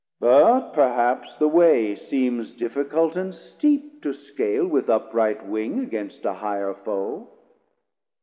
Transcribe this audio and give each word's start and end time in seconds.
But 0.19 0.71
perhaps 0.71 1.33
70 1.33 1.37
The 1.37 1.47
way 1.47 1.95
seems 1.95 2.53
difficult 2.53 3.15
and 3.15 3.35
steep 3.35 4.01
to 4.01 4.13
scale 4.13 4.65
With 4.65 4.89
upright 4.89 5.45
wing 5.45 5.77
against 5.79 6.25
a 6.25 6.33
higher 6.33 6.73
foe. 6.73 7.29